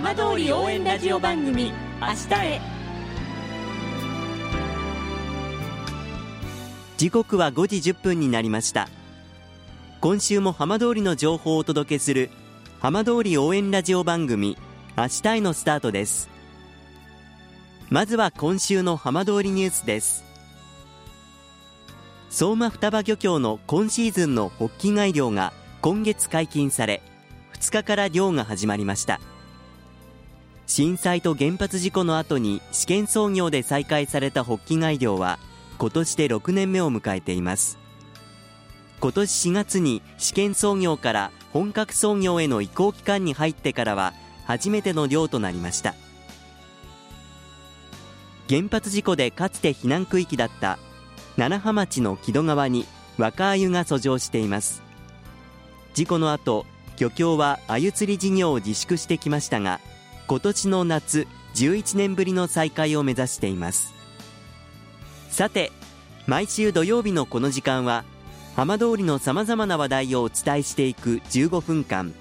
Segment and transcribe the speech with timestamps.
[0.00, 2.60] 浜通り応援ラジオ番組「明日へ」
[6.96, 8.88] 時刻は5時10分になりました。
[10.00, 12.30] 今週も浜通りの情報をお届けする
[12.78, 14.56] 浜通り応援ラジオ番組
[14.96, 16.28] 明日へのスタートです。
[17.90, 20.22] まずは今週の浜通りニュースです。
[22.30, 27.02] 相馬双葉漁協の今シーズンのホッキ貝漁が今月解禁され
[27.54, 29.18] 2日から漁が始まりました。
[30.68, 35.38] 震災と原発事故の後に試験操業で再開されたホッキ貝漁は
[35.78, 37.78] 今年で6年目を迎えています。
[39.00, 44.12] 今年4月に試験操業から本格操業への移行期間に入ってからは
[44.44, 45.94] 初めての漁となりました。
[48.46, 50.78] 原発事故でかつて避難区域だった
[51.38, 52.84] 七葉町の木戸川に
[53.16, 54.82] 若鮎が遡上しています。
[55.94, 56.66] 事故の後
[56.98, 59.80] 漁協は鮎釣り事業を自粛してきましたが
[60.28, 63.94] 今年の夏11年ぶりの再開を目指しています。
[65.30, 65.72] さて
[66.26, 68.04] 毎週土曜日のこの時間は
[68.54, 72.12] 浜通りのさまざまな話題をお伝えしていく15分間。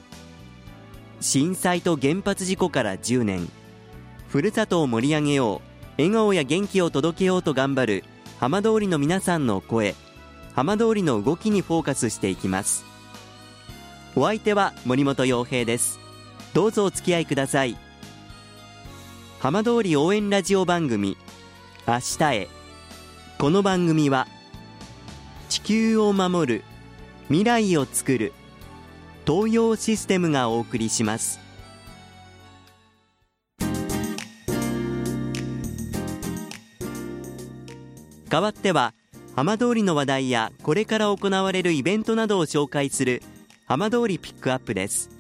[1.20, 3.50] 震災と原発事故から10年。
[4.30, 5.62] ふるさとを盛り上げよ
[5.98, 6.02] う。
[6.02, 8.04] 笑顔や元気を届けようと頑張る
[8.40, 9.96] 浜通りの皆さんの声。
[10.56, 12.86] 浜通りの動きにフォーカスしていきます。
[14.16, 16.00] お相手は森本洋平です。
[16.54, 17.87] どうぞお付き合いください。
[19.40, 21.16] 浜通り応援ラジオ番組
[21.88, 22.48] 明日へ。
[23.38, 24.28] この番組は
[25.48, 26.64] 地球を守る
[27.28, 28.34] 未来をつくる
[29.28, 31.40] 東洋システムがお送りします。
[38.30, 38.96] 代わっては
[39.36, 43.22] 浜通りの話題やこれから行われるイベントなどを紹介する
[43.68, 45.12] 浜通りピックアップです。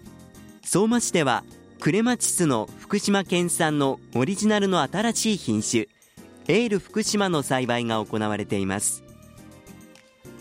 [0.64, 1.44] 相馬市では
[1.80, 5.88] クレマチスの福島県産のオリジナルの新しい品種
[6.48, 9.04] エール福島の栽培が行われています。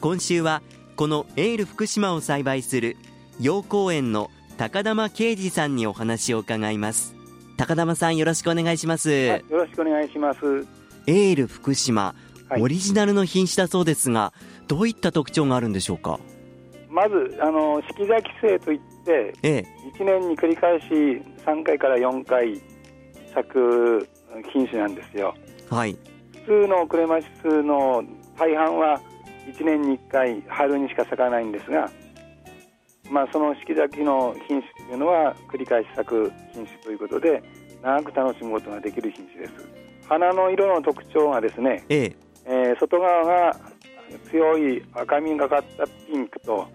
[0.00, 0.62] 今週は
[0.96, 2.96] このエール福島を栽培する
[3.38, 7.14] 陽光園の高玉啓二さんにお話を伺います。
[7.58, 10.66] 高玉さんよろしくお願いします、よろしくお願いします。
[11.06, 12.14] エール福島、
[12.48, 12.62] はい。
[12.62, 14.32] オリジナルの品種だそうですが
[14.68, 16.18] どういった特徴があるんでしょうか？
[16.88, 19.64] まずあの四季咲き生といってええ。
[19.96, 20.84] 1年に繰り返し
[21.46, 22.60] 3回から4回
[23.32, 24.08] 咲く
[24.52, 25.34] 品種なんですよ。
[25.70, 25.96] はい。
[26.44, 28.04] 普通のクレマチスの
[28.38, 29.00] 大半は
[29.48, 31.90] 1年に1回春にしか咲かないんですが
[33.10, 37.42] まあその四季咲きの品種というのは繰り返し咲く品種ということで
[37.82, 39.52] 長く楽しむことができる品種です。
[40.08, 42.16] 花の色の特徴がですねええ。
[42.46, 43.56] えー外側が
[44.30, 46.68] 強い赤みがかったピンクと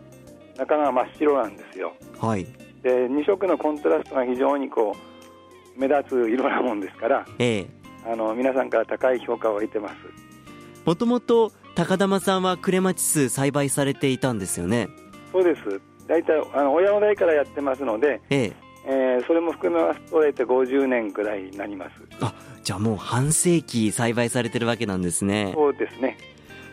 [0.61, 1.93] 中が真っ白なんですよ。
[2.19, 2.45] はい。
[2.83, 4.95] で2色のコントラストが非常にこ
[5.75, 7.67] う目立つ色なもんですからええ。
[8.05, 9.95] あの皆さんから高い評価を得てます。
[10.85, 14.89] もともと高玉さんはクレマチス栽培されていたんですよね。
[15.31, 15.81] そうです。
[16.07, 18.53] 大体あの親の代からやってますので、ええ。
[18.85, 21.91] えーそれも含めますと大体50年くらいになります。
[22.19, 22.33] あ
[22.63, 25.51] じゃあもう半世紀栽培されてるわけなんですね。
[25.55, 26.17] そうですね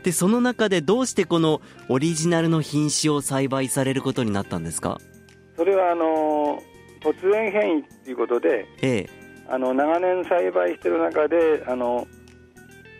[0.09, 1.61] でその中でどうしてこの
[1.91, 4.99] オリジナルの品種を栽培されることになったんですか？
[5.55, 6.63] それはあの
[7.03, 9.11] 突然変異ということでええ。
[9.51, 12.07] あの長年栽培している中であの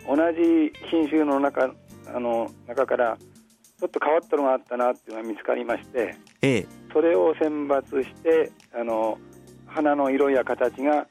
[0.07, 1.73] 同じ品種の中
[2.15, 6.67] あの中からちょっと変わったのがあったなっていうのが見つかりましてええ。
[6.93, 9.19] それを選抜してあの
[9.65, 11.07] 花の色や形が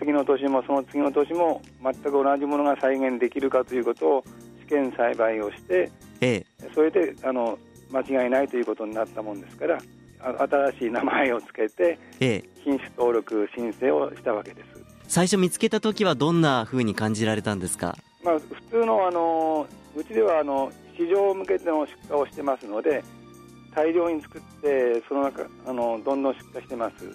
[0.00, 4.24] 次の年もその次の年も全く同じものが再現できるかということを
[4.66, 5.90] 試験栽培をして
[6.20, 6.46] ええ。
[6.74, 7.58] それであの
[7.92, 9.78] 間違いないということになったもんですから
[10.20, 12.44] あ新しい名前をつけてええ。
[12.64, 14.66] 品種登録申請をしたわけです。
[15.08, 17.96] 最初見つけた時はどんな風に感じられたんですか？
[18.24, 23.04] まあ、普通のあのうちではあの市場向けての出荷をしてますので
[23.72, 27.06] 大量に作ってその中あのどんどん出荷してます。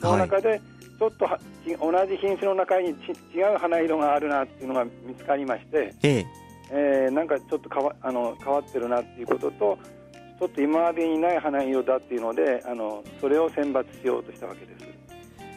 [0.00, 0.58] その中で
[0.98, 6.26] ちょっとはち同じ品種の中にち違う花色があるなっていうのが見つかりまして、ええ
[6.70, 9.78] えーなんかちょっと変わあの変わってるなっていうことと
[10.38, 14.84] ちょっと今までにない花色だっていうのであのそれを選抜しようとしたわけです。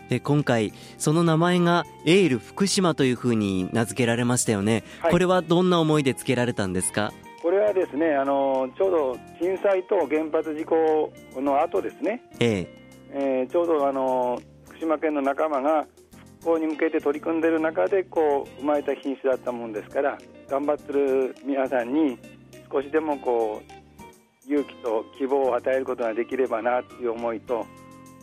[0.09, 5.11] で今回その名前がエール福島という風に名付けられましたよね、はい。
[5.11, 7.11] これはどんな思いで付けられたんですか？
[7.41, 12.21] これはですねあのちょうど震災と原発事故の後ですね。
[12.39, 12.67] ええ。
[13.11, 15.87] えーちょうどあの福島県の仲間が
[16.39, 20.17] 復興に向けて取り組んでいる中でこう生まれた品種だったもんですから
[20.49, 22.17] 頑張ってる皆さんに
[22.71, 27.65] 少しでもこう勇気と希望を与えることができればなっていう思いと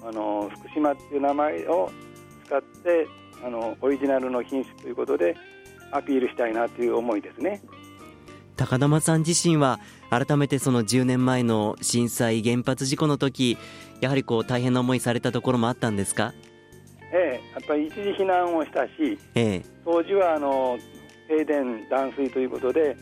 [0.02, 1.90] あの福島っていう名前を
[2.46, 3.06] 使って
[3.44, 5.36] あのオリジナルの品種ということで
[5.92, 7.60] アピールしたいなという思いですね。
[8.56, 13.58] 高玉さん自身は改めてその10年前の震災原発事故の時
[14.00, 16.32] やはりこう大変な思いされたところもあったんですか？
[17.16, 20.76] ええやっぱり一時避難をしたし、ええ、当時はあの
[21.28, 22.96] 停電断水ということで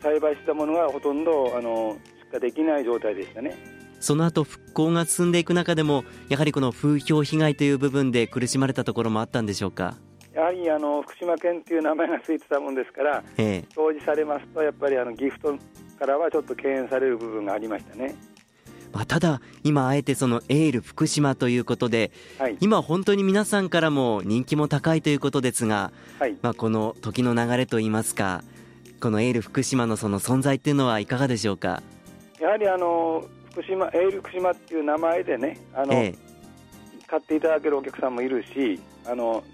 [0.00, 1.98] 栽培したものがほとんどあの
[2.32, 3.54] 出荷できない状態でしたね。
[4.00, 9.94] その後復興が進んでいく中でもやはりこの風評被害という部分で苦しまれたところもあったんでしょうか？
[10.34, 15.56] やはりあの福島県という名前がついてたもんですから、ええ、表示されますとやっぱりあのギフト
[15.98, 18.14] からはちょっと敬遠される部分がありましたね。
[18.94, 28.42] まあ、ただ、今あえてそのエール福島ということで、はい、今、本当に皆さんからも人気も高いということですが、はい、まあ、この時の流れといいますか、
[29.00, 31.82] このエール福島のその存在っていうのはいかがでしょうか？
[32.40, 36.14] やはりあの福島エール福島っていう名前でねあの、ええ、
[37.06, 39.44] 買っていただけるお客さんもいるしあの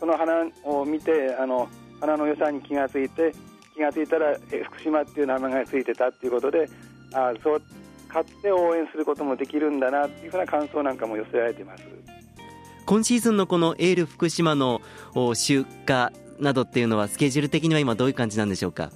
[0.00, 1.68] その花を見てあの
[2.00, 3.32] 花の良さに気がついて
[3.74, 6.68] 気がついたらえ福島っていう名前がついてたっていうことで
[7.12, 7.62] あそう
[8.08, 11.84] 買って応援することもできるんだなっていうふうな感想なんかも寄せられています。
[12.86, 14.80] 今シーズンのこのエール福島の
[15.34, 16.08] 出荷
[16.38, 18.90] などっていうのはスケジュール的には今どういう感じなんでしょうか？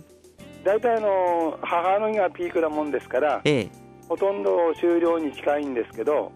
[0.65, 3.69] 大体あの母の日がピークなもんですから、ええ、
[4.09, 6.31] ほとんど終了に近いんですけど、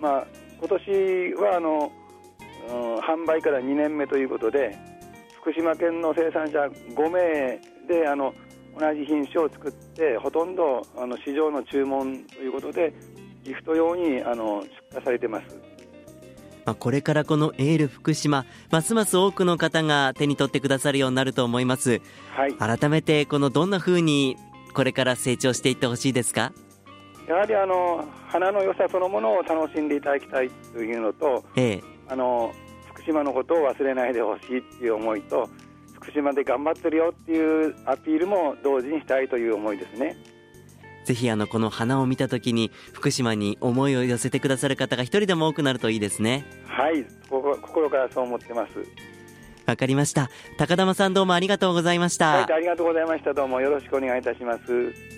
[0.00, 0.26] まあ、
[0.58, 1.92] 今年はあの、
[2.70, 4.76] うん、販売から2年目ということで
[5.42, 8.34] 福島県の生産者5名であの
[8.78, 12.92] 同じ品種を作ってほとんどあの市場の注文ということで
[13.44, 15.58] ギフト用にあの出荷されてます。
[16.64, 22.02] まあ、これからこのエール福島ますます多くの方が手に取ってくださるようになると思います、
[22.34, 24.36] はい、改めてこのどんなふうに
[24.74, 26.52] これから成長していってほしいですか？
[27.26, 32.52] やはりあの花の良さそのものを楽しんでいただきたいというのと、ええ、あの
[32.92, 35.48] 福島のことを忘れないでほしいっていう思いと
[36.08, 40.16] 福島で頑張ってるよっていうアピールも同時にしたいという思いですね。
[41.04, 46.44] ぜひあのこの花を見たときに福島に思いを寄せてくださる方が一人でも多くなるといいですね。
[46.66, 48.72] はい心からそう思ってます。
[49.66, 50.30] わかりました。
[50.56, 52.32] 高玉さんどうもありがとうございました。
[52.32, 53.34] はい、ありがとうございました。
[53.34, 55.17] どうもよろしくお願いいたします。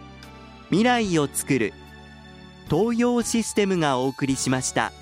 [0.71, 1.73] 未来をつくる
[2.69, 4.93] 東洋システムがお送りしました。